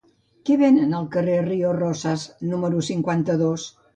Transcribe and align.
Què 0.49 0.55
venen 0.61 0.95
al 0.99 1.05
carrer 1.15 1.35
de 1.41 1.43
Ríos 1.49 1.77
Rosas 1.79 2.25
número 2.53 2.83
cinquanta-dos? 2.91 3.71